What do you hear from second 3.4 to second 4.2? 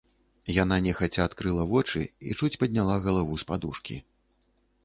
з падушкі.